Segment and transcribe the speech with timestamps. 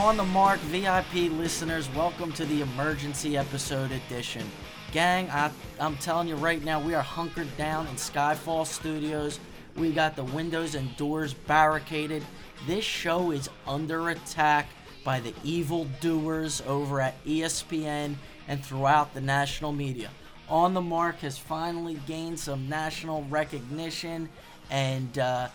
[0.00, 4.50] On the Mark VIP listeners, welcome to the emergency episode edition.
[4.92, 9.38] Gang, I, I'm telling you right now, we are hunkered down in Skyfall Studios.
[9.76, 12.24] We got the windows and doors barricaded.
[12.66, 14.68] This show is under attack
[15.04, 18.14] by the evil doers over at ESPN
[18.48, 20.08] and throughout the national media.
[20.48, 24.30] On the Mark has finally gained some national recognition,
[24.70, 25.48] and uh,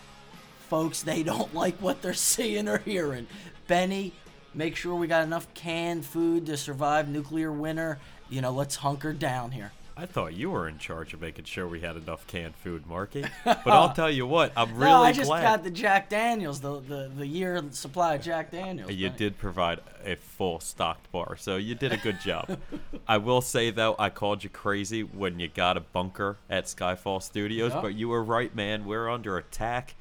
[0.70, 3.26] folks, they don't like what they're seeing or hearing.
[3.68, 4.14] Benny,
[4.56, 8.00] make sure we got enough canned food to survive nuclear winter.
[8.30, 9.72] You know, let's hunker down here.
[9.98, 13.24] I thought you were in charge of making sure we had enough canned food, Marky.
[13.46, 16.60] But I'll tell you what, I'm really no, I just glad got the Jack Daniels,
[16.60, 18.92] the, the, the year supply of Jack Daniels.
[18.92, 19.18] you Benny.
[19.18, 22.60] did provide a full stocked bar, so you did a good job.
[23.08, 27.24] I will say though, I called you crazy when you got a bunker at Skyfall
[27.24, 27.80] Studios, Yeah.
[27.82, 28.84] but you were right, man.
[28.86, 29.96] We're under attack.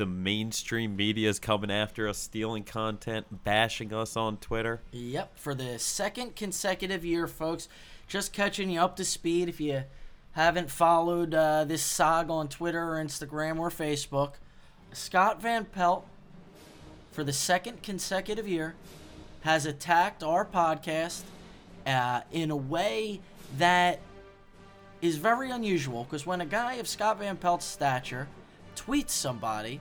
[0.00, 4.80] The mainstream media is coming after us, stealing content, bashing us on Twitter.
[4.92, 7.68] Yep, for the second consecutive year, folks.
[8.08, 9.82] Just catching you up to speed if you
[10.32, 14.36] haven't followed uh, this saga on Twitter or Instagram or Facebook.
[14.94, 16.06] Scott Van Pelt,
[17.12, 18.76] for the second consecutive year,
[19.42, 21.24] has attacked our podcast
[21.86, 23.20] uh, in a way
[23.58, 24.00] that
[25.02, 28.28] is very unusual because when a guy of Scott Van Pelt's stature
[28.74, 29.78] tweets somebody,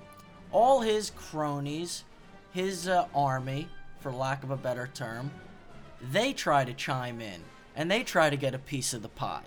[0.52, 2.04] all his cronies,
[2.52, 3.68] his uh, army,
[4.00, 5.32] for lack of a better term,
[6.12, 7.42] they try to chime in
[7.76, 9.44] and they try to get a piece of the pie.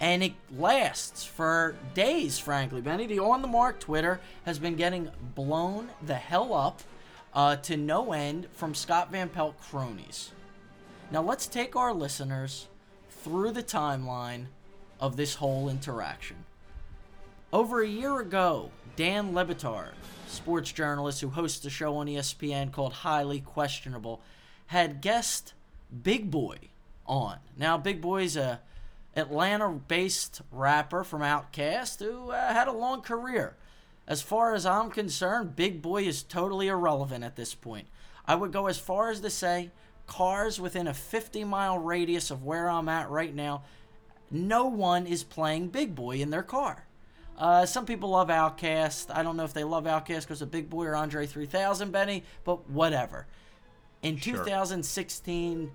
[0.00, 2.80] And it lasts for days, frankly.
[2.80, 6.80] Benny, the On the Mark Twitter has been getting blown the hell up
[7.34, 10.32] uh, to no end from Scott Van Pelt cronies.
[11.10, 12.68] Now let's take our listeners
[13.10, 14.46] through the timeline
[15.00, 16.36] of this whole interaction.
[17.52, 18.70] Over a year ago,
[19.00, 19.94] Dan Le Batard,
[20.26, 24.20] sports journalist who hosts a show on ESPN called Highly Questionable,
[24.66, 25.54] had guest
[26.02, 26.58] Big Boi
[27.06, 27.38] on.
[27.56, 28.60] Now, Big Boi's a
[29.16, 33.56] Atlanta-based rapper from Outkast who uh, had a long career.
[34.06, 37.86] As far as I'm concerned, Big Boi is totally irrelevant at this point.
[38.26, 39.70] I would go as far as to say
[40.06, 43.62] cars within a 50 mile radius of where I'm at right now,
[44.30, 46.84] no one is playing Big Boi in their car.
[47.40, 49.06] Uh, some people love Outkast.
[49.12, 52.22] I don't know if they love Outkast because of Big Boi or Andre 3000, Benny,
[52.44, 53.26] but whatever.
[54.02, 54.44] In Sure.
[54.44, 55.70] 2016,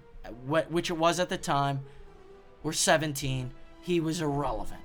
[0.45, 1.81] which it was at the time,
[2.63, 4.81] or 17, he was irrelevant.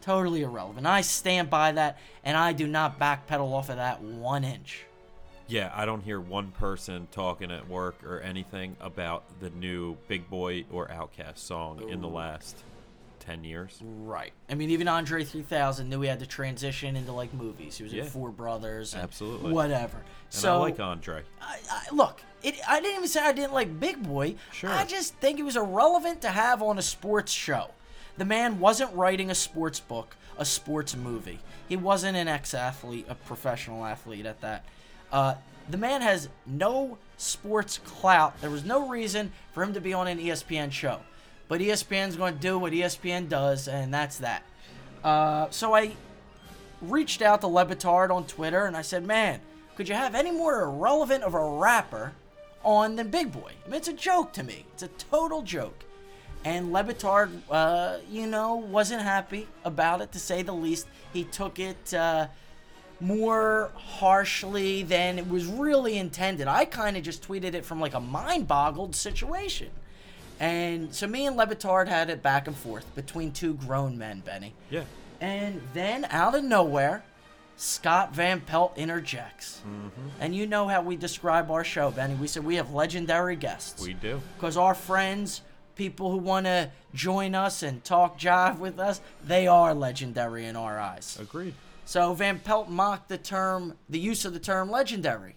[0.00, 0.86] Totally irrelevant.
[0.86, 4.86] I stand by that, and I do not backpedal off of that one inch.
[5.48, 10.30] Yeah, I don't hear one person talking at work or anything about the new Big
[10.30, 12.56] Boi or Outkast song in the last
[13.20, 13.78] 10 years.
[13.82, 14.32] Right.
[14.48, 17.76] I mean, even Andre 3000 knew he had to transition into like movies.
[17.76, 18.02] He was Yeah.
[18.02, 19.52] in Four Brothers, and Absolutely.
[19.52, 19.98] whatever.
[19.98, 21.22] And so I like Andre.
[21.40, 24.34] I, I, look, it, I didn't even say I didn't like Big Boi.
[24.52, 24.70] Sure.
[24.70, 27.70] I just think it was irrelevant to have on a sports show.
[28.18, 31.38] The man wasn't writing a sports book, a sports movie.
[31.68, 34.64] He wasn't an ex-athlete, a professional athlete at that.
[35.12, 35.34] Uh,
[35.68, 38.40] the man has no sports clout.
[38.40, 41.00] There was no reason for him to be on an ESPN show.
[41.50, 44.44] But ESPN's going to do what ESPN does, and that's that.
[45.02, 45.96] Uh, so I
[46.80, 49.40] reached out to Le Batard on Twitter and I said, man,
[49.74, 52.12] could you have any more irrelevant of a rapper
[52.62, 53.50] on than Big Boi?
[53.66, 54.64] I mean, it's a joke to me.
[54.74, 55.82] It's a total joke.
[56.44, 60.86] And Le Batard, uh, you know, wasn't happy about it to say the least.
[61.12, 62.28] He took it uh,
[63.00, 66.46] more harshly than it was really intended.
[66.46, 69.70] I kind of just tweeted it from like a mind boggled situation.
[70.40, 74.20] And so me and Le Batard had it back and forth between two grown men,
[74.20, 74.54] Benny.
[74.70, 74.84] Yeah.
[75.20, 77.04] And then out of nowhere,
[77.58, 79.60] Scott Van Pelt interjects.
[79.60, 80.08] Mm-hmm.
[80.18, 82.14] And you know how we describe our show, Benny.
[82.14, 83.82] We said we have legendary guests.
[83.82, 84.22] We do.
[84.36, 85.42] Because our friends,
[85.74, 90.56] people who want to join us and talk jive with us, they are legendary in
[90.56, 91.18] our eyes.
[91.20, 91.52] Agreed.
[91.84, 95.36] So Van Pelt mocked the term, the use of the term legendary.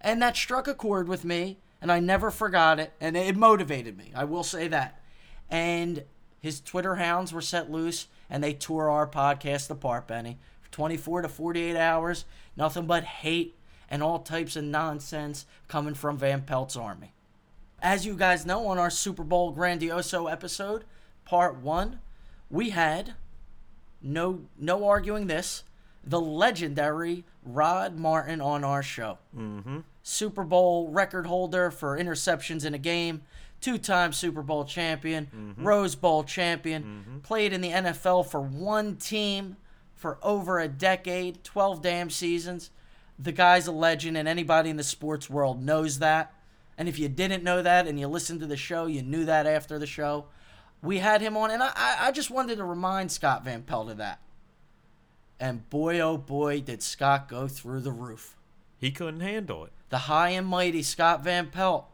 [0.00, 3.96] And that struck a chord with me, and I never forgot it, and it motivated
[3.96, 4.12] me.
[4.14, 5.00] I will say that.
[5.48, 6.04] And
[6.40, 10.38] his Twitter hounds were set loose, and they tore our podcast apart, Benny.
[10.60, 12.24] For 24 to 48 hours,
[12.56, 13.56] nothing but hate
[13.88, 17.12] and all types of nonsense coming from Van Pelt's army.
[17.82, 20.84] as you guys know, on our Super Bowl Grandioso episode,
[21.24, 22.00] part one,
[22.50, 23.14] we had
[24.02, 25.62] no no arguing this
[26.04, 29.18] the legendary Rod Martin on our show.
[29.36, 29.78] Mm-hmm.
[30.02, 33.22] Super Bowl record holder for interceptions in a game,
[33.60, 35.64] two time Super Bowl champion, mm-hmm.
[35.66, 37.18] Rose Bowl champion, mm-hmm.
[37.18, 39.56] played in the NFL for one team
[39.94, 42.70] for over a decade, 12 damn seasons.
[43.18, 46.32] The guy's a legend, and anybody in the sports world knows that.
[46.78, 49.46] And if you didn't know that and you listened to the show, you knew that
[49.46, 50.24] after the show.
[50.82, 53.98] We had him on, and I, I just wanted to remind Scott Van Pelt of
[53.98, 54.20] that.
[55.40, 58.36] And boy, oh boy, did Scott go through the roof.
[58.78, 59.72] He couldn't handle it.
[59.88, 61.86] The high and mighty Scott Van Pelt.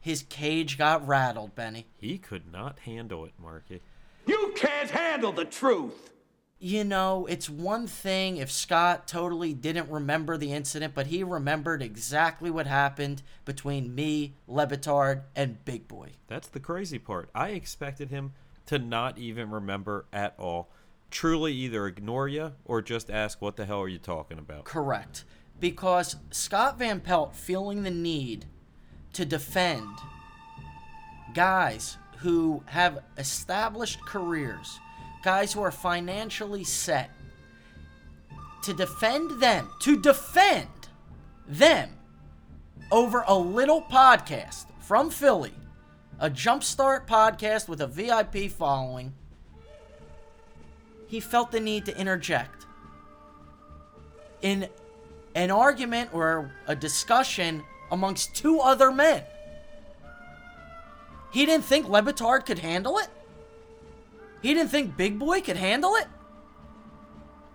[0.00, 1.86] His cage got rattled, Benny.
[1.98, 3.82] He could not handle it, Marky.
[4.26, 6.10] You can't handle the truth.
[6.58, 11.82] You know, it's one thing if Scott totally didn't remember the incident, but he remembered
[11.82, 16.12] exactly what happened between me, Le Batard, and Big Boi.
[16.28, 17.30] That's the crazy part.
[17.34, 18.32] I expected him
[18.66, 20.70] to not even remember at all
[21.10, 24.64] truly either ignore you or just ask, what the hell are you talking about?
[24.64, 25.24] Correct.
[25.58, 28.46] Because Scott Van Pelt feeling the need
[29.12, 29.88] to defend
[31.34, 34.78] guys who have established careers,
[35.22, 37.10] guys who are financially set,
[38.62, 40.68] to defend them, to defend
[41.46, 41.90] them
[42.92, 45.54] over a little podcast from Philly,
[46.18, 49.14] a jumpstart podcast with a VIP following
[51.10, 52.66] he felt the need to interject.
[54.42, 54.68] In
[55.34, 59.24] an argument or a discussion amongst two other men.
[61.32, 63.08] He didn't think Le Batard could handle it.
[64.40, 66.06] He didn't think Big Boi could handle it.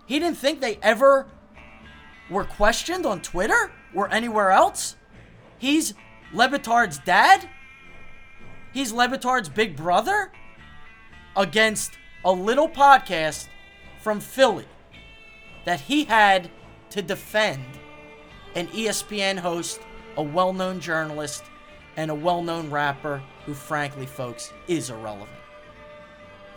[0.04, 1.26] He didn't think they ever
[2.28, 4.96] were questioned on Twitter or anywhere else.
[5.58, 5.94] He's
[6.32, 7.48] Le Batard's dad.
[8.72, 10.30] He's Le Batard's big brother
[11.34, 11.92] against
[12.26, 13.46] a little podcast
[14.00, 14.66] from Philly
[15.64, 16.50] that he had
[16.90, 17.64] to defend
[18.56, 19.80] an ESPN host,
[20.16, 21.44] a well known journalist,
[21.96, 25.30] and a well known rapper who, frankly, folks, is irrelevant.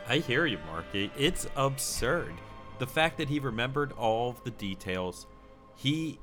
[0.07, 1.11] I hear you, Marky.
[1.15, 2.33] It's absurd.
[2.79, 5.27] The fact that he remembered all the details,
[5.75, 6.19] he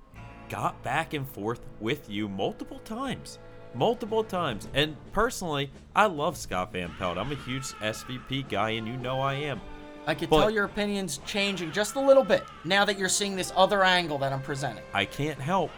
[0.49, 3.39] got back and forth with you multiple times
[3.77, 4.69] multiple times.
[4.75, 7.19] And personally, I love Scott Van Pelt.
[7.19, 9.61] I'm a huge SVP guy, and you know I am.
[10.07, 13.35] I can but tell your opinion's changing just a little bit now that you're seeing
[13.35, 14.85] this other angle that I'm presenting.
[14.95, 15.71] I can't help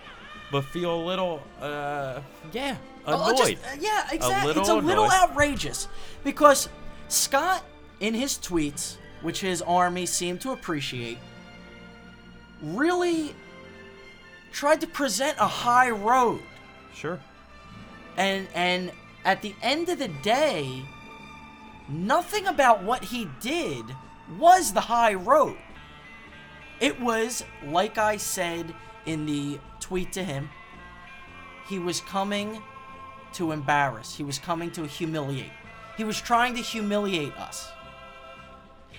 [0.50, 2.20] but feel a little, uh,
[2.52, 3.34] yeah, annoyed.
[3.34, 4.50] Oh, just, uh, yeah, exactly.
[4.52, 4.84] It's a annoyed.
[4.84, 5.88] little outrageous
[6.24, 6.68] because
[7.08, 7.64] Scott,
[8.00, 11.18] in his tweets, which his army seemed to appreciate,
[12.62, 13.34] really
[14.52, 16.40] tried to present a high road.
[16.94, 17.18] Sure
[18.18, 18.92] and and
[19.24, 20.84] at the end of the day,
[21.88, 23.84] nothing about what he did
[24.38, 25.56] was the high road.
[26.80, 28.74] It was like I said
[29.06, 30.50] in the tweet to him,
[31.68, 32.60] he was coming
[33.34, 34.16] to embarrass.
[34.16, 35.52] He was coming to humiliate.
[35.96, 37.70] He was trying to humiliate us.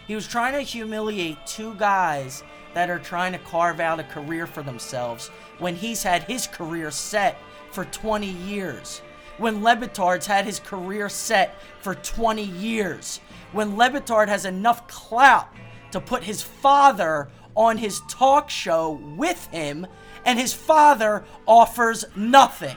[0.07, 2.44] He was trying to humiliate two guys
[2.74, 6.90] that are trying to carve out a career for themselves when he's had his career
[6.90, 7.38] set
[7.71, 9.02] for 20 years
[9.40, 13.19] when Le Batard's had his career set for 20 years,
[13.52, 15.48] when Le Batard has enough clout
[15.92, 19.88] to put his father on his talk show with him,
[20.26, 22.76] and his father offers nothing.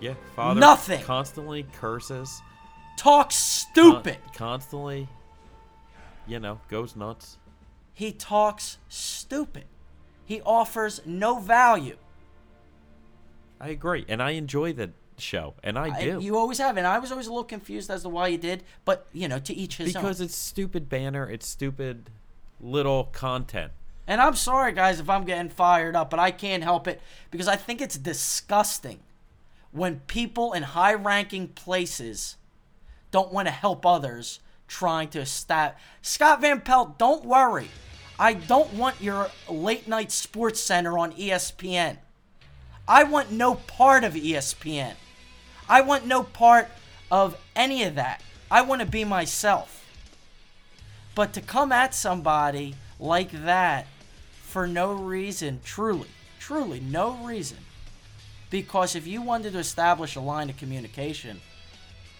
[0.00, 1.02] Yeah, father nothing.
[1.04, 2.40] Constantly curses.
[2.96, 4.18] Talks stupid.
[4.26, 5.08] Con- constantly,
[6.26, 7.38] you know, goes nuts.
[7.92, 9.64] He talks stupid.
[10.24, 11.96] He offers no value.
[13.60, 16.18] I agree, and I enjoy the show, and I do.
[16.20, 18.62] You always have, and I was always a little confused as to why you did,
[18.84, 20.02] but you know, to each his because own.
[20.02, 22.10] Because it's stupid banner, it's stupid
[22.60, 23.72] little content.
[24.06, 27.00] And I'm sorry, guys, if I'm getting fired up, but I can't help it
[27.30, 29.00] because I think it's disgusting
[29.72, 32.36] when people in high-ranking places
[33.12, 35.74] don't want to help others trying to stab.
[36.02, 37.68] Scott Van Pelt, don't worry.
[38.18, 41.98] I don't want your late night sports center on ESPN.
[42.90, 44.94] I want no part of ESPN.
[45.68, 46.66] I want no part
[47.08, 48.20] of any of that.
[48.50, 49.86] I want to be myself.
[51.14, 53.86] But to come at somebody like that
[54.42, 56.08] for no reason, truly,
[56.40, 57.58] truly no reason,
[58.50, 61.40] because if you wanted to establish a line of communication,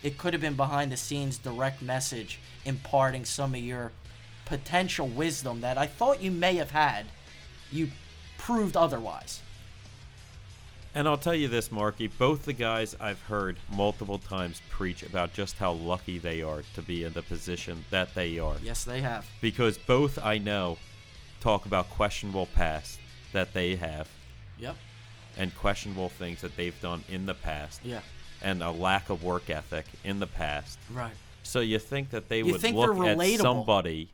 [0.04, 3.90] it could have been behind the scenes direct message imparting some of your
[4.44, 7.06] potential wisdom that I thought you may have had.
[7.72, 7.88] You
[8.38, 9.40] proved otherwise.
[10.94, 15.32] And I'll tell you this, Marky, both the guys I've heard multiple times preach about
[15.32, 18.56] just how lucky they are to be in the position that they are.
[18.62, 19.24] Yes, they have.
[19.40, 20.78] Because both I know
[21.40, 22.98] talk about questionable past
[23.32, 24.08] that they have
[24.58, 24.76] Yep.
[25.38, 28.00] and questionable things that they've done in the past Yeah.
[28.42, 30.76] and a lack of work ethic in the past.
[30.92, 31.14] Right.
[31.44, 34.08] So you think that they You would think look at somebody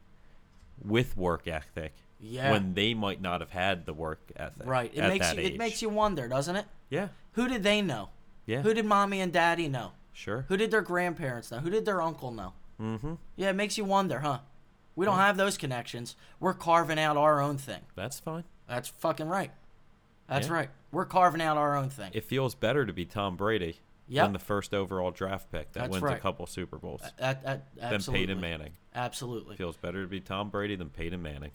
[0.85, 2.51] with work ethic Yeah.
[2.51, 4.91] when they might not have had the work ethic Right.
[4.95, 5.53] It at makes that you, age.
[5.55, 6.65] it makes you wonder, doesn't it?
[6.91, 7.09] Yeah.
[7.33, 8.09] Who did they know?
[8.47, 8.63] Yeah.
[8.63, 9.93] Who did mommy and daddy know?
[10.13, 10.47] Sure.
[10.49, 11.59] Who did their grandparents know?
[11.59, 12.55] Who did their uncle know?
[12.81, 13.15] Mm-hmm.
[13.37, 14.39] Yeah, it makes you wonder, huh?
[14.95, 16.17] We don't have those connections.
[16.41, 17.83] We're carving out our own thing.
[17.95, 18.45] That's fine.
[18.67, 19.51] That's fucking right.
[20.27, 20.55] That's Yeah.
[20.55, 20.71] right.
[20.91, 22.11] We're carving out our own thing.
[22.15, 24.25] It feels better to be Tom Brady Yep.
[24.25, 26.17] than the first overall draft pick that That's wins right.
[26.17, 28.01] a couple Super Bowls That- that- than.
[28.15, 28.73] Peyton Manning.
[28.95, 29.57] Absolutely.
[29.57, 31.51] Feels better to be Tom Brady than Peyton Manning.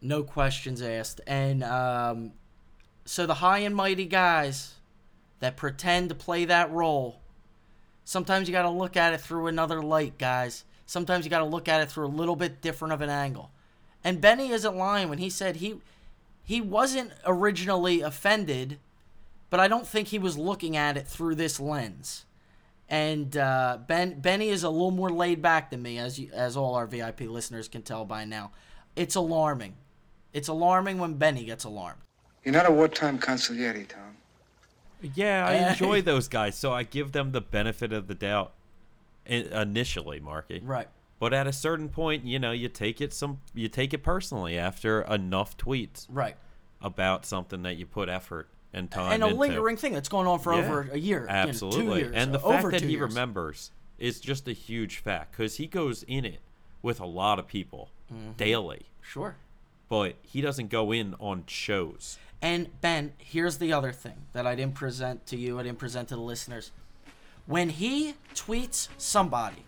[0.00, 1.20] No questions asked.
[1.26, 2.32] And um,
[3.04, 4.74] so the high and mighty guys
[5.40, 7.20] that pretend to play that role,
[8.04, 10.64] sometimes you got to look at it through another light, guys.
[10.86, 13.50] Sometimes you got to look at it through a little bit different of an angle.
[14.04, 15.80] And Benny isn't lying when he said he
[16.44, 18.78] he wasn't originally offended,
[19.50, 22.24] but I don't think he was looking at it through this lens.
[22.88, 26.56] And uh, Ben Benny is a little more laid back than me, as you, as
[26.56, 28.52] all our VIP listeners can tell by now.
[28.96, 29.74] It's alarming.
[30.32, 32.00] It's alarming when Benny gets alarmed.
[32.44, 34.16] You're not a wartime consigliere, Tom.
[35.14, 38.52] Yeah, I Uh, enjoy those guys, so I give them the benefit of the doubt
[39.26, 40.60] initially, Marky.
[40.64, 40.88] Right.
[41.18, 44.56] But at a certain point, you know, you take it some you take it personally
[44.56, 46.36] after enough tweets Right.
[46.80, 49.38] about something that you put effort and time And a into.
[49.38, 52.00] lingering thing that's going on for Yeah, over a year, you know, two Absolutely.
[52.02, 53.00] years, and the over fact that he years.
[53.10, 56.40] remembers is just a huge fact because he goes in it
[56.82, 58.32] with a lot of people Mm-hmm.
[58.38, 59.36] daily, Sure.
[59.88, 62.18] But he doesn't go in on shows.
[62.40, 66.08] And Ben, here's the other thing that I didn't present to you, I didn't present
[66.08, 66.70] to the listeners.
[67.46, 69.64] When he tweets somebody,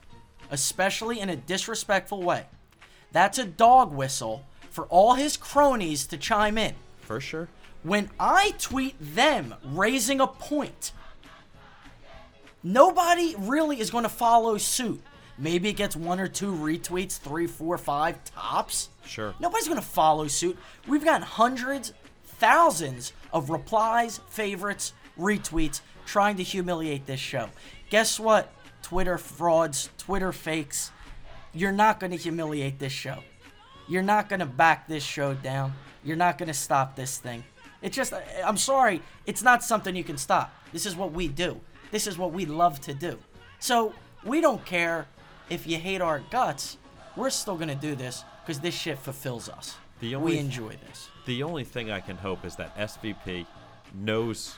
[0.51, 2.47] especially in a disrespectful way,
[3.13, 6.75] that's a dog whistle for all his cronies to chime in.
[7.01, 7.49] For sure.
[7.83, 10.93] When I tweet them raising a point,
[12.63, 15.03] nobody really is going to follow suit.
[15.41, 18.91] Maybe it gets one or two retweets, three, four, five tops.
[19.07, 19.35] Sure.
[19.41, 20.59] Nobody's going to follow suit.
[20.87, 21.95] We've gotten hundreds,
[22.25, 27.49] thousands of replies, favorites, retweets trying to humiliate this show.
[27.89, 28.53] Guess what?
[28.83, 30.91] Twitter frauds, Twitter fakes.
[31.55, 33.23] You're not going to humiliate this show.
[33.89, 35.73] You're not going to back this show down.
[36.05, 37.45] You're not going to stop this thing.
[37.81, 38.13] It's just,
[38.45, 40.55] I'm sorry, it's not something you can stop.
[40.73, 41.61] This is what we do.
[41.91, 43.19] This is what we love to do.
[43.59, 43.95] So
[44.25, 45.07] we don't care
[45.51, 46.79] if you hate our guts.
[47.17, 49.77] We're still going to do this because this shit fulfills us.
[49.99, 51.09] The we only- enjoy this.
[51.27, 53.47] The only thing I can hope is that SVP
[53.93, 54.57] knows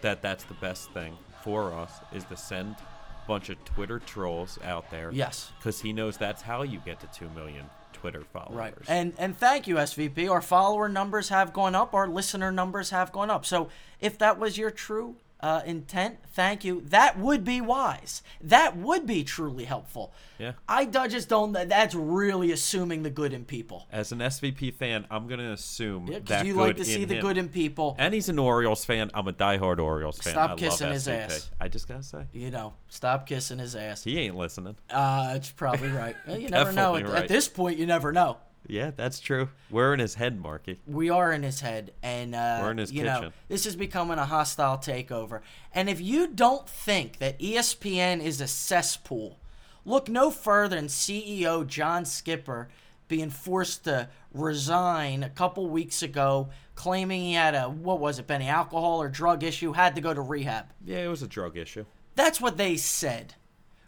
[0.00, 4.58] that that's the best thing for us is to send a bunch of Twitter trolls
[4.64, 5.10] out there.
[5.12, 5.52] Yes.
[5.58, 8.56] Because he knows that's how you get to 2 million Twitter followers.
[8.56, 8.74] Right.
[8.88, 10.30] And and thank you SVP.
[10.30, 11.94] Our follower numbers have gone up.
[11.94, 13.46] Our listener numbers have gone up.
[13.46, 13.68] So
[14.00, 16.80] if that was your true uh, intent, thank you.
[16.86, 18.22] That would be wise.
[18.40, 20.14] That would be truly helpful.
[20.38, 20.52] Yeah.
[20.66, 21.52] I just don't.
[21.52, 23.86] That's really assuming the good in people.
[23.92, 27.04] As an SVP fan, I'm going to assume Yeah, that because you like to see
[27.04, 27.20] the him.
[27.20, 27.94] good in people.
[27.98, 29.10] And he's an Orioles fan.
[29.12, 30.32] I'm a diehard Orioles fan.
[30.32, 31.50] Stop I love kissing his ass.
[31.60, 32.24] I just got to say.
[32.32, 34.02] You know, stop kissing his ass.
[34.02, 34.76] He ain't listening.
[34.88, 36.16] Uh, it's probably right.
[36.26, 36.96] You never know.
[36.96, 38.38] At, at this point, you never know.
[38.66, 39.48] Yeah, that's true.
[39.70, 40.80] We're in his head, Marky.
[40.86, 43.32] we are in his head and uh, We're in his you know kitchen.
[43.48, 45.40] this is becoming a hostile takeover
[45.72, 49.38] and if you don't think that espn is a cesspool
[49.84, 52.68] look no further than ceo john skipper
[53.08, 58.26] being forced to resign a couple weeks ago claiming he had a what was it
[58.26, 61.56] benny alcohol or drug issue had to go to rehab Yeah, it was a drug
[61.56, 61.84] issue.
[62.14, 63.34] that's what they said.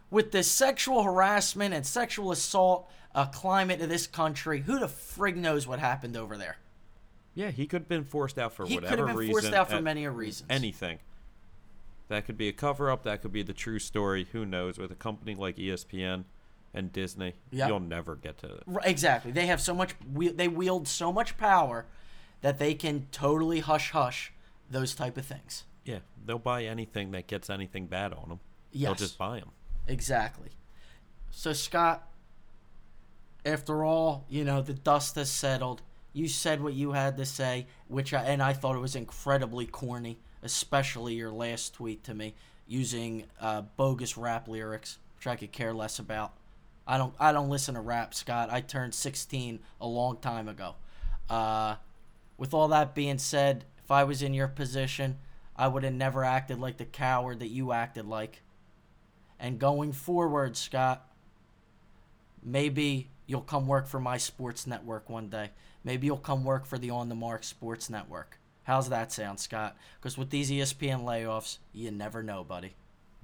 [0.09, 5.35] With the sexual harassment and sexual assault uh, climate of this country, who the frig
[5.35, 6.57] knows what happened over there?
[7.33, 9.33] Yeah, he could have been forced out for He could whatever have been reason.
[9.33, 10.49] forced out for many a reasons.
[10.49, 10.99] Anything.
[12.09, 13.03] That could be a cover up.
[13.03, 14.27] That could be the true story.
[14.31, 14.77] Who knows?
[14.77, 16.23] With a company like ESPN
[16.73, 17.67] and Disney, Yeah.
[17.67, 18.63] you'll never get to it.
[18.85, 19.31] Exactly.
[19.31, 19.95] They have so much.
[20.13, 21.85] They wield so much power
[22.41, 24.31] that they can totally hush hush
[24.69, 25.63] those type of things.
[25.85, 28.39] Yeah, they'll buy anything that gets anything bad on them.
[28.73, 29.51] They'll just buy them.
[29.87, 30.49] Exactly.
[31.29, 32.06] So Scott,
[33.47, 35.81] after all, you know the dust has settled.
[36.13, 39.65] You said what you had to say, which I and I thought it was incredibly
[39.65, 42.35] corny, especially your last tweet to me
[42.67, 46.33] using uh, bogus rap lyrics, which I could care less about.
[46.85, 48.49] I don't I don't listen to rap, Scott.
[48.51, 50.75] I turned 16 a long time ago.
[51.29, 51.75] Uh,
[52.37, 55.17] with all that being said, if I was in your position,
[55.55, 58.41] I would have never acted like the coward that you acted like.
[59.39, 61.09] And going forward, Scott,
[62.43, 65.51] maybe you'll come work for my sports network one day.
[65.83, 68.39] Maybe you'll come work for the On the Mark Sports Network.
[68.63, 69.77] How's that sound, Scott?
[69.99, 72.75] Because with these ESPN layoffs, you never know, buddy.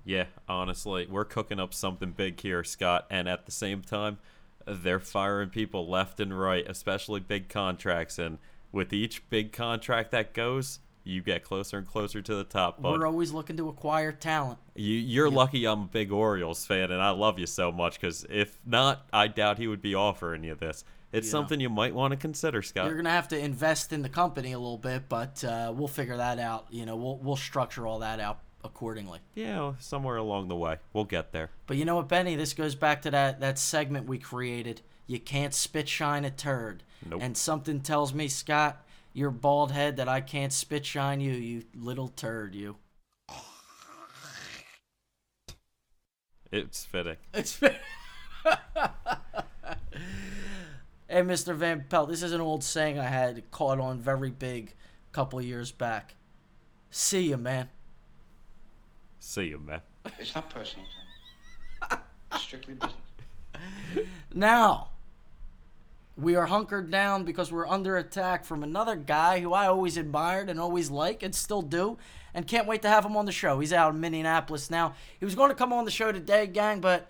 [0.05, 3.07] Yeah, honestly, we're cooking up something big here, Scott.
[3.09, 4.19] And at the same time,
[4.65, 8.19] they're firing people left and right, especially big contracts.
[8.19, 8.37] And
[8.71, 12.81] with each big contract that goes, you get closer and closer to the top.
[12.81, 14.59] But We're always looking to acquire talent.
[14.75, 17.99] you, you're lucky I'm a big Orioles fan, and I love you so much.
[17.99, 20.83] Because if not, I doubt he would be offering you this.
[21.11, 21.31] It's Yeah.
[21.31, 22.87] something you might want to consider, Scott.
[22.87, 26.17] You're gonna have to invest in the company a little bit, but uh, we'll figure
[26.17, 26.65] that out.
[26.71, 29.19] You know, we'll we'll structure all that out accordingly.
[29.35, 31.51] Yeah, somewhere along the way, we'll get there.
[31.67, 32.35] But you know what, Benny?
[32.35, 34.81] This goes back to that that segment we created.
[35.05, 36.81] You can't spit shine a turd.
[37.05, 37.19] Nope.
[37.21, 38.82] And something tells me, Scott,
[39.13, 42.77] your bald head, that I can't spit shine you, you little turd, you.
[46.51, 47.15] It's fitting.
[47.33, 47.53] It's.
[47.53, 47.77] Fitting.
[51.07, 51.55] hey, Mr.
[51.55, 54.73] Van Pelt, this is an old saying I had caught on very big
[55.11, 56.15] a couple years back.
[56.91, 57.69] See you, man.
[59.19, 59.81] See you, man.
[60.19, 60.85] It's not personal,
[61.91, 62.93] It's strictly business.
[64.33, 64.89] Now,
[66.15, 70.49] we are hunkered down because we're under attack from another guy who I always admired
[70.49, 71.97] and always like and still do,
[72.33, 73.59] and can't wait to have him on the show.
[73.59, 74.93] He's out in Minneapolis now.
[75.19, 77.09] He was going to come on the show today, gang, but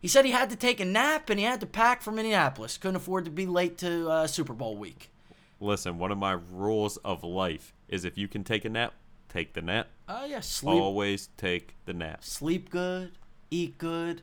[0.00, 2.76] he said he had to take a nap and he had to pack for Minneapolis.
[2.76, 5.10] Couldn't afford to be late to uh, Super Bowl week.
[5.58, 8.92] Listen, one of my rules of life is if you can take a nap,
[9.30, 9.88] take the nap.
[10.08, 12.22] Oh yeah, sleep, Always take the nap.
[12.22, 13.12] sleep good,
[13.50, 14.20] eat good,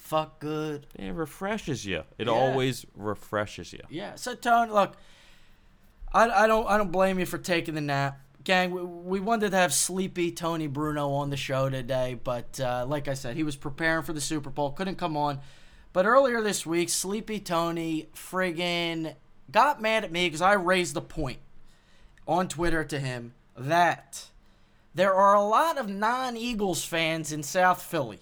[0.00, 0.86] fuck good.
[0.96, 2.02] It refreshes you.
[2.18, 2.32] It Yeah.
[2.32, 3.80] always refreshes you.
[3.88, 4.14] Yeah.
[4.16, 4.96] So Tony, look,
[6.12, 8.72] I, I don't I don't blame you for taking the nap, gang.
[8.72, 13.06] We, we wanted to have sleepy Tony Bruno on the show today, but uh, like
[13.06, 15.38] I said, he was preparing for the Super Bowl, couldn't come on.
[15.92, 19.14] But earlier this week, Sleepy Tony friggin'
[19.50, 21.38] got mad at me because I raised the point
[22.28, 24.26] on Twitter to him that
[24.94, 28.20] there are a lot of non-Eagles fans in South Philly.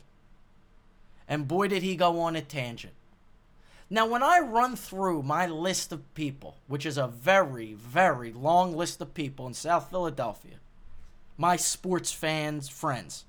[1.28, 2.94] And boy, did he go on a tangent.
[3.90, 8.76] Now, when I run through my list of people, which is a very, very long
[8.76, 10.56] list of people in South Philadelphia,
[11.36, 13.24] my sports fans, friends,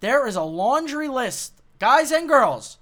[0.00, 2.78] there is a laundry list, guys and girls,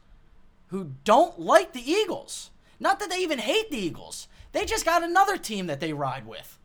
[0.68, 2.51] who don't like the Eagles.
[2.81, 6.27] Not that they even hate the Eagles, they just got another team that they ride
[6.27, 6.59] with.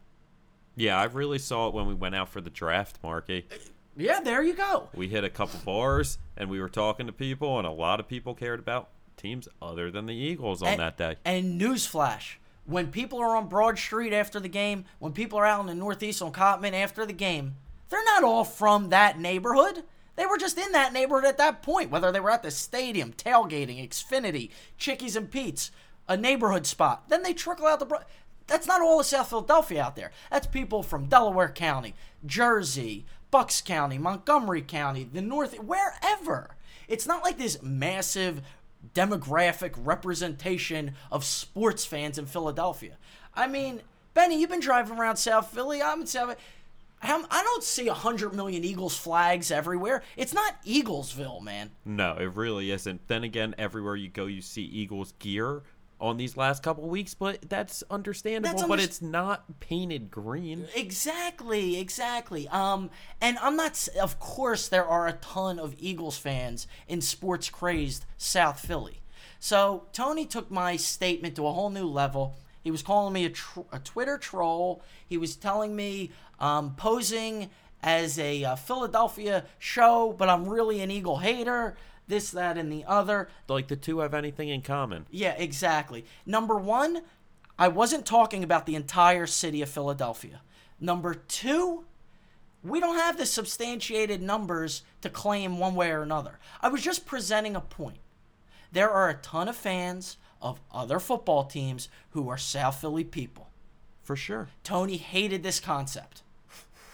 [0.75, 3.45] Yeah, I really saw it when we went out for the draft, Marky.
[3.51, 3.55] Uh,
[3.95, 4.89] Yeah, there you go.
[4.95, 8.08] We hit a couple bars and we were talking to people, and a lot of
[8.08, 11.15] people cared about teams other than the Eagles on and, that day.
[11.23, 15.62] And newsflash: when people are on Broad Street after the game, when people are out
[15.62, 17.56] in the Northeast on Cottman after the game,
[17.89, 19.84] they're not all from that neighborhood.
[20.15, 23.13] They were just in that neighborhood at that point, whether they were at the stadium,
[23.13, 25.71] tailgating, Xfinity, Chickies and Pete's,
[26.08, 27.10] a neighborhood spot.
[27.10, 27.86] Then they trickle out the.
[27.86, 27.99] Bro-
[28.47, 30.12] That's not all of South Philadelphia out there.
[30.32, 36.55] That's people from Delaware County, Jersey, Bucks County, Montgomery County, the North, wherever.
[36.87, 38.43] It's not like this massive
[38.93, 42.95] demographic representation of sports fans in Philadelphia.
[43.33, 43.81] I mean,
[44.13, 45.81] Benny, you've been driving around South Philly.
[45.81, 46.35] I'm in South.
[47.01, 50.03] I don't see a hundred million Eagles flags everywhere.
[50.15, 51.71] It's not Eaglesville, man.
[51.85, 53.07] No, it really isn't.
[53.07, 55.63] Then again, everywhere you go, you see Eagles gear
[56.03, 58.57] on these last couple weeks, but that's understandable.
[58.57, 60.67] That's but it's not painted green.
[60.75, 62.47] Exactly, exactly.
[62.49, 62.89] Um,
[63.21, 63.87] and I'm not.
[63.99, 68.99] Of course, there are a ton of Eagles fans in sports crazed South Philly.
[69.39, 72.35] So Tony took my statement to a whole new level.
[72.61, 74.81] He was calling me a, tr- a Twitter troll.
[75.07, 77.49] He was telling me um, posing
[77.81, 81.75] as a uh, Philadelphia show, but I'm really an Eagle hater.
[82.07, 83.29] This, that, and the other.
[83.47, 85.05] Like the two have anything in common.
[85.09, 86.05] Yeah, exactly.
[86.25, 87.01] Number one,
[87.57, 90.41] I wasn't talking about the entire city of Philadelphia.
[90.79, 91.85] Number two,
[92.63, 96.39] we don't have the substantiated numbers to claim one way or another.
[96.61, 97.99] I was just presenting a point.
[98.71, 103.49] There are a ton of fans of other football teams who are South Philly people.
[104.01, 104.49] For sure.
[104.63, 106.23] Tony hated this concept.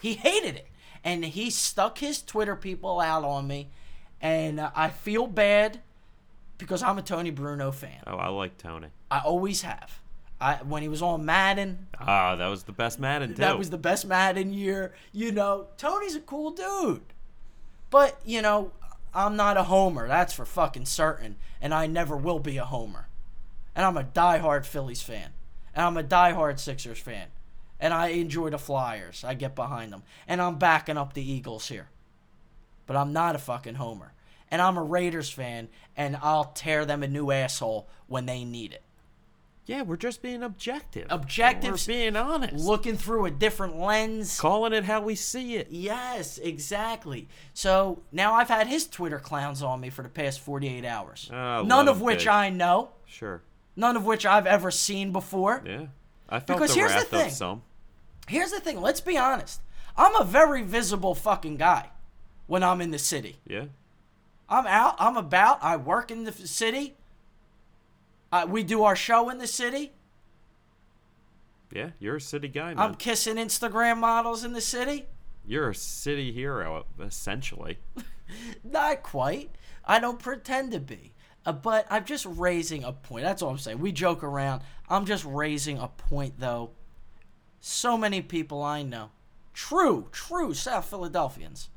[0.00, 0.68] He hated it.
[1.02, 3.70] And he stuck his Twitter people out on me.
[4.20, 5.80] And uh, I feel bad
[6.58, 8.02] because I'm a Tony Bruno fan.
[8.06, 8.88] Oh, I like Tony.
[9.10, 10.00] I always have.
[10.40, 13.36] I when he was on Madden, Ah, that was the best Madden, too.
[13.42, 14.94] that was the best Madden year.
[15.12, 17.02] You know, Tony's a cool dude.
[17.90, 18.72] But, you know,
[19.12, 23.08] I'm not a homer, that's for fucking certain, and I never will be a homer.
[23.74, 25.30] And I'm a diehard Phillies fan.
[25.74, 27.28] And I'm a diehard Sixers fan.
[27.80, 29.24] and I enjoy the Flyers.
[29.24, 31.88] I get behind them, and I'm backing up the Eagles here.
[32.90, 34.14] But I'm not a fucking homer,
[34.50, 38.72] and I'm a Raiders fan, and I'll tear them a new asshole when they need
[38.72, 38.82] it.
[39.64, 41.06] Yeah, we're just being objective.
[41.08, 42.54] Objective, We're being honest.
[42.54, 44.40] Looking through a different lens.
[44.40, 45.68] Calling it how we see it.
[45.70, 47.28] Yes, exactly.
[47.54, 51.30] So now I've had his Twitter clowns on me for the past 48 hours.
[51.32, 52.26] Oh, None of which.
[52.26, 52.90] I know.
[53.06, 53.40] Sure.
[53.76, 55.62] None of which I've ever seen before.
[55.64, 55.86] Yeah.
[56.28, 57.26] I felt Because the here's the wrath thing.
[57.26, 57.62] of some.
[58.26, 59.60] Here's the thing let's be honest.
[59.96, 61.90] I'm a very visible fucking guy
[62.50, 63.36] when I'm in the city.
[63.46, 63.66] Yeah.
[64.48, 66.96] I'm out, I'm about, I work in the city.
[68.32, 69.92] Uh, we do our show in the city.
[71.72, 71.90] Yeah.
[72.00, 72.78] You're a city guy, man.
[72.80, 75.06] I'm kissing Instagram models in the city.
[75.46, 77.78] You're a city hero, essentially.
[78.64, 79.52] Not quite.
[79.84, 81.12] I don't pretend to be.
[81.46, 83.22] Uh, but I'm just raising a point.
[83.22, 83.78] That's all I'm saying.
[83.78, 84.62] We joke around.
[84.88, 86.72] I'm just raising a point, though.
[87.60, 89.10] So many people I know,
[89.54, 91.68] true, true South Philadelphians,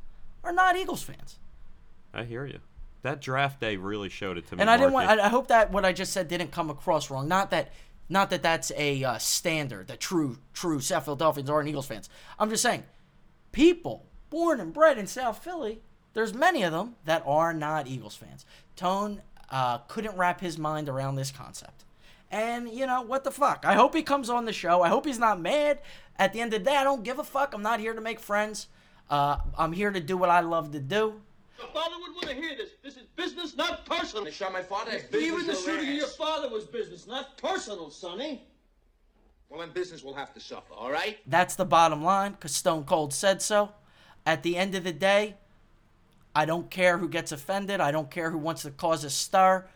[0.44, 1.40] are not Eagles fans.
[2.14, 2.60] I hear you.
[3.02, 4.62] That draft day really showed it to me.
[4.62, 5.10] And I didn't want.
[5.10, 7.28] I, I hope that what I just said didn't come across wrong.
[7.28, 7.72] Not that.
[8.10, 9.88] Not that that's a uh, standard.
[9.88, 12.10] That true, true South Philadelphians aren't Eagles fans.
[12.38, 12.84] I'm just saying,
[13.54, 15.80] people born and bred in South Philly,
[16.14, 18.46] there's many of them that are not Eagles fans.
[18.76, 21.86] Tone uh, couldn't wrap his mind around this concept.
[22.30, 23.64] And you know what the fuck?
[23.66, 24.82] I hope he comes on the show.
[24.82, 25.80] I hope he's not mad.
[26.18, 27.54] At the end of the day, I don't give a fuck.
[27.54, 28.68] I'm not here to make friends.
[29.10, 31.22] Uh, I'm here to do what I love to do.
[31.60, 32.72] Your father would want to hear this.
[32.84, 34.26] This is business, not personal.
[34.26, 34.92] They shot my father.
[34.92, 38.44] That's Even the shooting of your father was business, not personal, Sonny.
[39.50, 41.20] Well, then business will have to suffer, all right?
[41.28, 43.72] That's the bottom line because Stone Cold said so.
[44.26, 45.36] At the end of the day,
[46.36, 47.80] I don't care who gets offended.
[47.80, 49.68] I don't care who wants to cause a stir.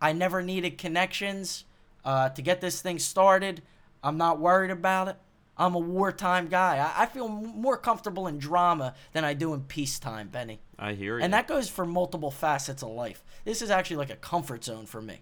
[0.00, 1.64] I never needed connections
[2.04, 3.62] uh, to get this thing started.
[4.02, 5.16] I'm not worried about it.
[5.60, 6.78] I'm a wartime guy.
[6.78, 10.60] I, I feel more comfortable in drama than I do in peacetime, Benny.
[10.78, 11.24] I hear you.
[11.24, 13.22] And that goes for multiple facets of life.
[13.44, 15.20] This is actually like a comfort zone for me.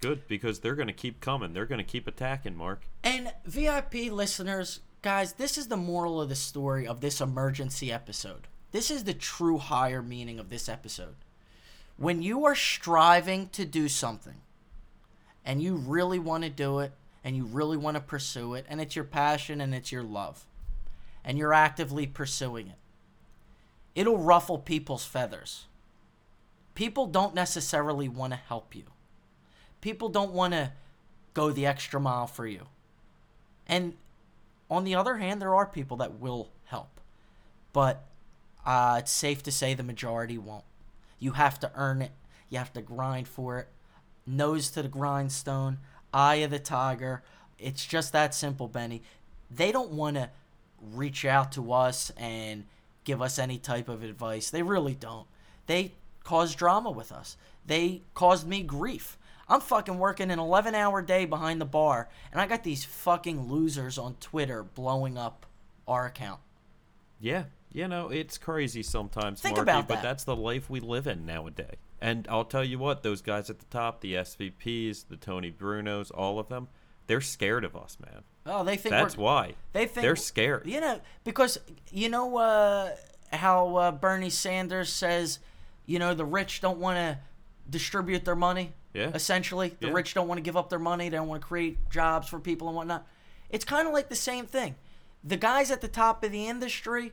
[0.00, 1.52] Good because they're going to keep coming.
[1.52, 2.86] They're going to keep attacking, Mark.
[3.02, 8.48] And VIP listeners, guys, this is the moral of the story of this emergency episode.
[8.72, 11.16] This is the true higher meaning of this episode.
[11.98, 14.40] When you are striving to do something
[15.44, 16.92] and you really want to do it
[17.24, 20.44] and you really want to pursue it and it's your passion and it's your love
[21.24, 22.78] and you're actively pursuing it,
[23.94, 25.64] it'll ruffle people's feathers.
[26.74, 28.84] People don't necessarily want to help you.
[29.80, 30.72] People don't want to
[31.32, 32.66] go the extra mile for you.
[33.66, 33.94] And
[34.70, 37.00] on the other hand, there are people that will help.
[37.72, 38.04] But
[38.66, 40.64] uh, it's safe to say the majority won't.
[41.18, 42.12] You have to earn it,
[42.50, 43.68] you have to grind for it.
[44.26, 45.78] Nose to the grindstone,
[46.14, 47.22] eye of the tiger.
[47.58, 49.02] It's just that simple, Benny.
[49.50, 50.30] They don't want to
[50.92, 52.64] reach out to us and
[53.04, 54.50] give us any type of advice.
[54.50, 55.26] They really don't.
[55.66, 55.92] They
[56.24, 57.36] cause drama with us.
[57.66, 59.18] They caused me grief.
[59.48, 63.48] I'm fucking working an 11 hour day behind the bar, and I got these fucking
[63.50, 65.44] losers on Twitter blowing up
[65.86, 66.40] our account.
[67.20, 71.06] Yeah, you know it's crazy sometimes, Think Marky, about but that's the life we live
[71.06, 71.76] in nowadays.
[72.04, 76.10] And I'll tell you what, those guys at the top, the SVPs, the Tony Brunos,
[76.14, 76.68] all of them,
[77.06, 78.24] they're scared of us, man.
[78.44, 79.54] Oh, they think That's why.
[79.72, 80.66] they think they're scared.
[80.66, 81.58] You know, because
[81.90, 82.90] you know uh,
[83.32, 85.38] how uh, Bernie Sanders says,
[85.86, 87.18] you know, the rich don't want to
[87.70, 88.74] distribute their money.
[88.92, 89.10] Yeah.
[89.14, 89.94] Essentially, the Yeah.
[89.94, 91.08] rich don't want to give up their money.
[91.08, 93.06] They don't want to create jobs for people and whatnot.
[93.48, 94.74] It's kind of like the same thing.
[95.24, 97.12] The guys at the top of the industry,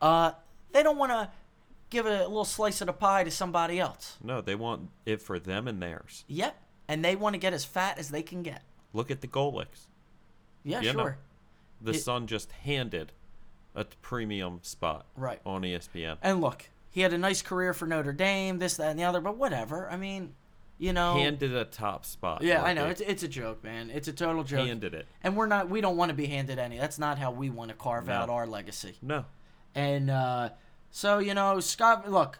[0.00, 0.30] uh,
[0.70, 1.28] they don't want to
[1.90, 4.16] give a little slice of the pie to somebody else.
[4.22, 6.24] No, they want it for them and theirs.
[6.28, 6.56] Yep.
[6.88, 8.62] And they want to get as fat as they can get.
[8.92, 9.86] Look at the Golics.
[10.64, 11.18] Yeah, You know, sure.
[11.80, 13.12] The It- Son just handed
[13.74, 15.40] a premium spot Right.
[15.46, 16.16] on ESPN.
[16.22, 19.20] And look, he had a nice career for Notre Dame, this, that, and the other,
[19.20, 19.88] but whatever.
[19.90, 20.34] I mean,
[20.78, 21.14] you know.
[21.14, 22.42] handed a top spot.
[22.42, 22.86] yeah, I know.
[22.86, 23.90] It's, it's a joke, man.
[23.90, 24.66] It's a total joke.
[24.66, 25.06] handed it.
[25.22, 26.78] And we're not, we don't want to be handed any.
[26.78, 28.14] That's not how we want to carve No.
[28.14, 28.96] out our legacy.
[29.02, 29.24] No.
[29.74, 30.50] And uh,
[30.90, 32.38] so, you know, Scott, look,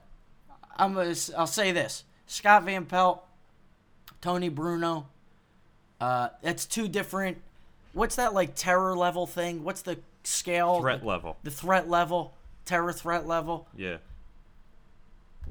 [0.77, 3.25] I'm gonna, I'll say this Scott Van Pelt,
[4.21, 5.07] Tony Bruno,
[6.01, 7.39] uh, that's two different.
[7.93, 9.65] What's that like terror level thing?
[9.65, 10.81] What's the scale?
[10.81, 11.37] Threat level.
[11.43, 12.35] The threat level,
[12.65, 13.67] terror threat level.
[13.77, 13.97] Yeah.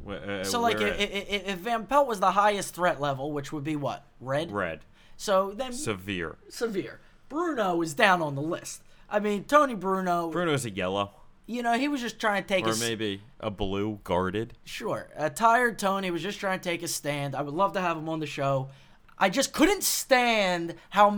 [0.05, 3.51] Wh- uh, So like, if, if, if Van Pelt was the highest threat level, which
[3.51, 4.51] would be what red.
[4.51, 4.81] red,
[5.17, 6.37] So then severe.
[6.49, 6.99] severe.
[7.29, 8.81] Bruno is down on the list.
[9.09, 10.29] I mean, Tony Bruno.
[10.29, 11.11] Bruno's a yellow,
[11.47, 14.53] You know, he was just trying to take a or s- maybe a blue guarded.
[14.65, 15.09] Sure.
[15.15, 17.35] A tired Tony was just trying to take a stand.
[17.35, 18.67] I would love to have him on the show.
[19.17, 21.09] I just couldn't stand how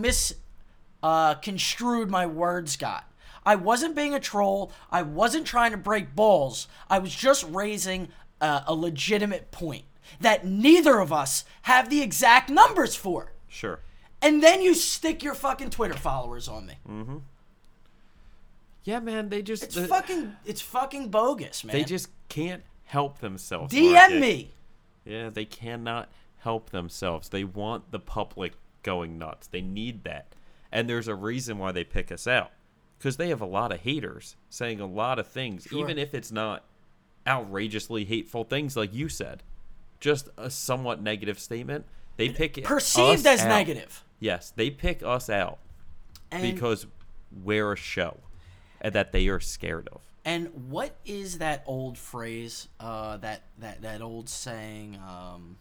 [1.01, 1.35] uh,
[2.11, 3.05] my words got.
[3.45, 4.71] I wasn't being a troll.
[4.91, 6.67] I wasn't trying to break balls.
[6.89, 9.85] I was just raising uh, a legitimate point
[10.21, 13.33] that neither of us have the exact numbers for.
[13.47, 13.79] Sure.
[14.21, 16.73] And then you stick your fucking Twitter followers on me.
[18.89, 19.29] Yeah, man.
[19.29, 21.75] They just It's the- fucking it's fucking bogus, man.
[21.75, 23.73] they just can't help themselves.
[23.73, 24.19] DM Marky.
[24.19, 24.51] me.
[25.05, 27.29] Yeah, they cannot help themselves.
[27.29, 29.47] They want the public going nuts.
[29.47, 30.33] They need that.
[30.71, 32.51] And there's a reason why they pick us out.
[32.97, 35.79] Because they have a lot of haters saying a lot of things, Sure.
[35.79, 36.63] even if it's not
[37.27, 39.43] outrageously hateful things like you said.
[39.99, 41.85] Just a somewhat negative statement.
[42.17, 42.63] They pick it.
[42.63, 43.47] Perceived as out.
[43.49, 44.03] negative.
[44.19, 45.59] Yes, they pick us out
[46.31, 46.87] And because
[47.31, 48.17] we're a show
[48.83, 50.01] that they are scared of.
[50.25, 52.67] And what is that old phrase?
[52.79, 54.97] Uh, that that that old saying?
[54.97, 55.57] Um,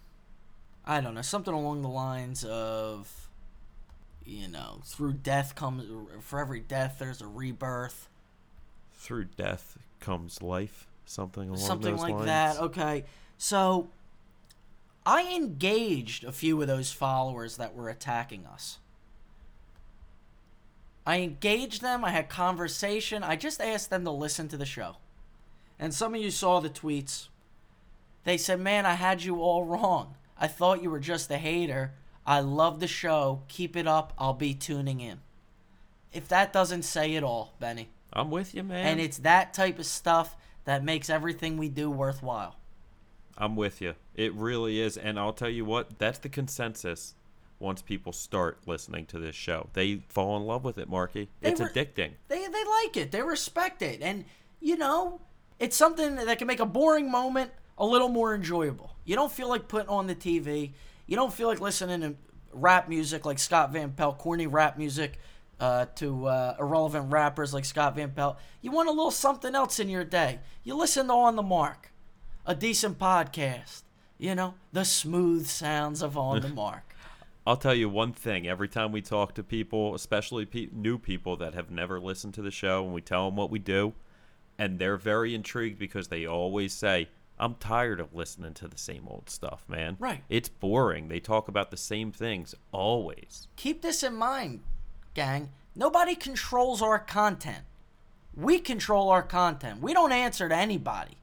[0.84, 3.28] I don't know, something along the lines of,
[4.24, 5.84] you know, through death comes
[6.22, 8.08] for every death there's a rebirth,
[8.94, 11.82] Through death comes life, something along those lines.
[11.84, 12.26] something like lines.
[12.26, 12.58] that.
[12.58, 13.04] Okay,
[13.36, 13.88] so
[15.06, 18.78] I engaged a few of those followers that were attacking us.
[21.08, 22.04] I engaged them.
[22.04, 23.22] I had conversation.
[23.22, 24.96] I just asked them to listen to the show.
[25.78, 27.28] And some of you saw the tweets.
[28.24, 30.16] They said, Man, I had you all wrong.
[30.38, 31.92] I thought you were just a hater.
[32.26, 33.40] I love the show.
[33.48, 34.12] Keep it up.
[34.18, 35.20] I'll be tuning in.
[36.12, 37.88] If that doesn't say it all, Benny.
[38.12, 38.86] I'm with you, man.
[38.86, 42.56] And it's that type of stuff that makes everything we do worthwhile.
[43.38, 43.94] I'm with you.
[44.14, 44.98] It really is.
[44.98, 47.14] And I'll tell you what, that's the consensus
[47.60, 49.68] once people start listening to this show.
[49.72, 51.28] They fall in love with it, Marky.
[51.40, 52.12] They It's were- addicting.
[52.28, 53.10] They they like it.
[53.10, 54.00] They respect it.
[54.02, 54.24] And
[54.60, 55.20] you know,
[55.58, 58.96] it's something that can make a boring moment a little more enjoyable.
[59.04, 60.72] You don't feel like putting on the TV.
[61.06, 62.14] You don't feel like listening to
[62.52, 65.18] rap music like Scott Van Pelt, corny rap music
[65.60, 68.36] uh, to uh, irrelevant rappers like Scott Van Pelt.
[68.62, 70.40] You want a little something else in your day.
[70.64, 71.90] You listen to On the Mark,
[72.46, 73.82] a decent podcast.
[74.18, 76.94] You know, the smooth sounds of On the Mark.
[77.48, 78.46] I'll tell you one thing.
[78.46, 82.42] Every time we talk to people, especially pe- new people that have never listened to
[82.42, 83.94] the show, and we tell them what we do,
[84.58, 87.08] and they're very intrigued because they always say,
[87.38, 89.96] I'm tired of listening to the same old stuff, man.
[89.98, 90.22] Right.
[90.28, 91.08] It's boring.
[91.08, 93.48] They talk about the same things always.
[93.56, 94.60] keep this in mind,
[95.14, 95.48] gang.
[95.74, 97.64] Nobody controls our content.
[98.34, 99.80] We control our content.
[99.80, 101.16] We don't answer to anybody.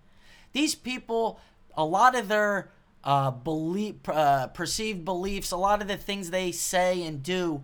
[0.53, 1.39] These people,
[1.77, 2.71] a lot of their
[3.05, 7.63] uh, belief, uh, perceived beliefs, a lot of the things they say and do,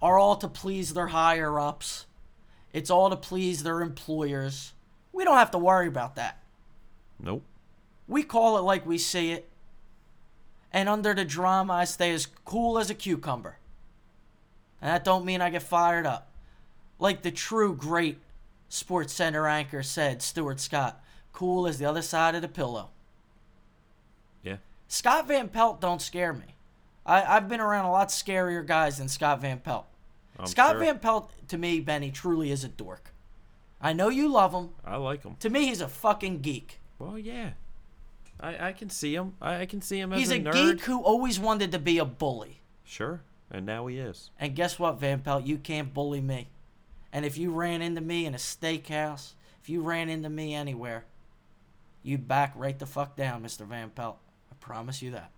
[0.00, 2.06] are all to please their higher ups.
[2.72, 4.72] It's all to please their employers.
[5.12, 6.38] We don't have to worry about that.
[7.18, 7.42] Nope.
[8.06, 9.48] We call it like we see it.
[10.72, 13.58] And under the drama, I stay as cool as a cucumber.
[14.80, 16.30] And that don't mean I get fired up.
[16.98, 18.18] Like the true great
[18.70, 22.90] SportsCenter anchor said, Stuart Scott, cool as the other side of the pillow.
[24.88, 26.56] Scott Van Pelt don't scare me.
[27.04, 29.86] I, I've been around a lot scarier guys than Scott Van Pelt.
[30.38, 30.80] I'm Scott sure.
[30.80, 33.12] Van Pelt, to me, Benny, truly is a dork.
[33.80, 34.70] I know you love him.
[34.84, 35.36] I like him.
[35.40, 36.80] To me, he's a fucking geek.
[36.98, 37.50] Well, yeah.
[38.40, 39.34] I, I can see him.
[39.40, 40.18] I, I can see him as.
[40.18, 40.52] He's a, a nerd.
[40.52, 42.60] geek who always wanted to be a bully.
[42.84, 43.22] Sure.
[43.50, 44.30] And now he is.
[44.38, 45.46] And guess what, Van Pelt?
[45.46, 46.48] You can't bully me.
[47.12, 51.04] And if you ran into me in a steakhouse, if you ran into me anywhere,
[52.02, 53.66] you back right the fuck down, Mr.
[53.66, 54.18] Van Pelt.
[54.66, 55.30] Promise you that.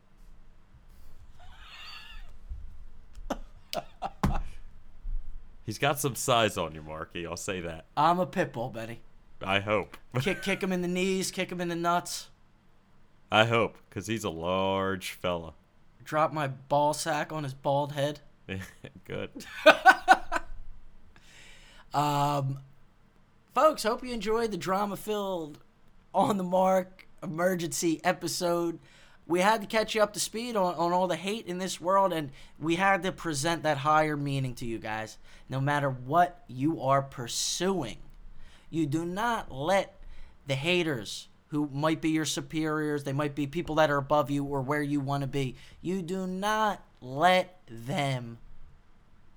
[5.66, 7.26] He's got some size on you, Marky.
[7.26, 7.84] I'll say that.
[7.94, 9.00] I'm a pit bull, Betty.
[9.42, 9.98] I hope.
[10.22, 12.28] Kick, kick him in the knees, kick him in the nuts,
[13.30, 15.52] I hope, because he's a large fella.
[16.02, 18.20] drop my ball sack on his bald head.
[19.04, 19.30] Good.
[21.94, 22.58] Um,
[23.54, 25.58] folks, hope you enjoyed the drama-filled,
[26.14, 28.78] on the mark emergency episode.
[29.28, 31.80] We had to catch you up to speed on, on all the hate in this
[31.80, 35.18] world, and we had to present that higher meaning to you guys.
[35.50, 37.98] No matter what you are pursuing,
[38.70, 39.94] you do not let
[40.46, 44.44] the haters who might be your superiors, they might be people that are above you
[44.44, 45.56] or where you want to be.
[45.80, 48.38] You do not let them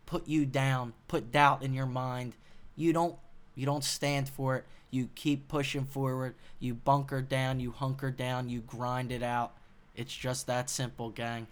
[0.05, 2.35] put you down, put doubt in your mind.
[2.75, 3.15] You don't
[3.55, 4.65] you don't stand for it.
[4.89, 6.35] You keep pushing forward.
[6.59, 9.53] You bunker down, you hunker down, you grind it out.
[10.01, 11.45] It's just that simple, gang.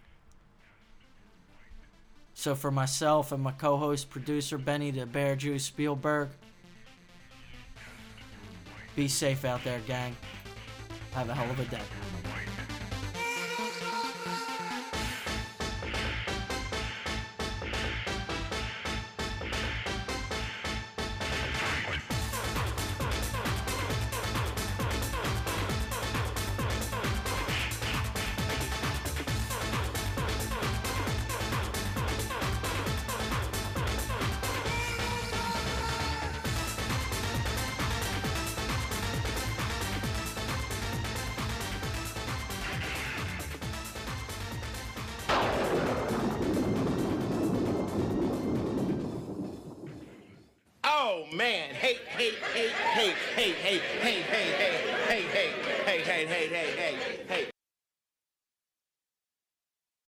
[2.34, 6.30] So for myself and my co-host producer Benny the Bear Juice Spielberg,
[8.96, 10.16] be safe out there, gang.
[11.14, 12.39] Have a hell of a day.